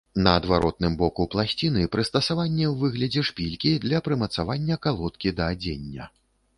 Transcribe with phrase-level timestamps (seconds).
[0.25, 6.15] На адваротным боку пласціны прыстасаванне ў выглядзе шпількі для прымацавання калодкі да адзення.